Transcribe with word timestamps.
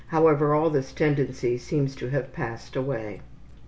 However, 0.07 0.55
all 0.55 0.71
this 0.71 0.91
tendency 0.91 1.59
seems 1.59 1.95
to 1.97 2.07
have 2.09 2.33
passed 2.33 2.75
away. 2.75 3.21